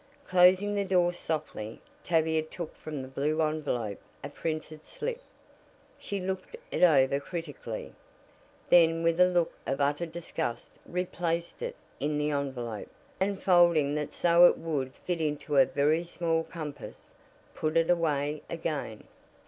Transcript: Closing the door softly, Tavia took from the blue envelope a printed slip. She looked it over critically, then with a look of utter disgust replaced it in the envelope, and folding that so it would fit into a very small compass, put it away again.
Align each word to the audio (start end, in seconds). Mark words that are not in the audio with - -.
Closing 0.27 0.73
the 0.73 0.83
door 0.83 1.13
softly, 1.13 1.79
Tavia 2.03 2.41
took 2.41 2.75
from 2.75 3.03
the 3.03 3.07
blue 3.07 3.39
envelope 3.39 3.99
a 4.23 4.29
printed 4.29 4.83
slip. 4.83 5.21
She 5.99 6.19
looked 6.19 6.55
it 6.71 6.81
over 6.81 7.19
critically, 7.19 7.93
then 8.71 9.03
with 9.03 9.19
a 9.19 9.27
look 9.29 9.53
of 9.67 9.79
utter 9.79 10.07
disgust 10.07 10.71
replaced 10.87 11.61
it 11.61 11.75
in 11.99 12.17
the 12.17 12.31
envelope, 12.31 12.89
and 13.19 13.39
folding 13.39 13.93
that 13.93 14.11
so 14.11 14.45
it 14.47 14.57
would 14.57 14.95
fit 15.05 15.21
into 15.21 15.57
a 15.57 15.65
very 15.67 16.03
small 16.03 16.45
compass, 16.45 17.11
put 17.53 17.77
it 17.77 17.91
away 17.91 18.41
again. 18.49 19.03